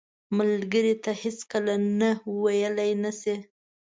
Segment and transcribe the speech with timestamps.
[0.37, 2.11] ملګری ته هیڅکله نه
[2.43, 3.35] ویلې نه شي